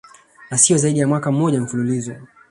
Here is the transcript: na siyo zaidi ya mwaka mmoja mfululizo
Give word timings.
na 0.49 0.57
siyo 0.57 0.77
zaidi 0.77 0.99
ya 0.99 1.07
mwaka 1.07 1.31
mmoja 1.31 1.61
mfululizo 1.61 2.13